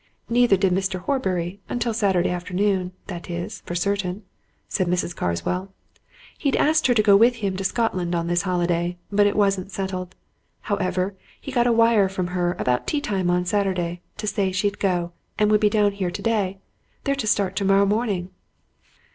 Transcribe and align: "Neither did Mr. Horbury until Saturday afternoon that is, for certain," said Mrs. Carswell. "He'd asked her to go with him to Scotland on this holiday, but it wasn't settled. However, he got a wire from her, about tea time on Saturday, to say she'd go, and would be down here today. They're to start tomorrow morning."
"Neither 0.29 0.57
did 0.57 0.73
Mr. 0.73 0.99
Horbury 1.01 1.59
until 1.69 1.93
Saturday 1.93 2.31
afternoon 2.31 2.91
that 3.05 3.29
is, 3.29 3.61
for 3.67 3.75
certain," 3.75 4.23
said 4.67 4.87
Mrs. 4.87 5.15
Carswell. 5.15 5.71
"He'd 6.39 6.55
asked 6.55 6.87
her 6.87 6.95
to 6.95 7.03
go 7.03 7.15
with 7.15 7.35
him 7.35 7.55
to 7.57 7.63
Scotland 7.63 8.15
on 8.15 8.25
this 8.25 8.41
holiday, 8.41 8.97
but 9.11 9.27
it 9.27 9.35
wasn't 9.35 9.69
settled. 9.71 10.15
However, 10.61 11.15
he 11.39 11.51
got 11.51 11.67
a 11.67 11.71
wire 11.71 12.09
from 12.09 12.29
her, 12.33 12.55
about 12.57 12.87
tea 12.87 12.99
time 12.99 13.29
on 13.29 13.45
Saturday, 13.45 14.01
to 14.17 14.25
say 14.25 14.51
she'd 14.51 14.79
go, 14.79 15.11
and 15.37 15.51
would 15.51 15.61
be 15.61 15.69
down 15.69 15.91
here 15.91 16.09
today. 16.09 16.57
They're 17.03 17.13
to 17.13 17.27
start 17.27 17.55
tomorrow 17.55 17.85
morning." 17.85 18.31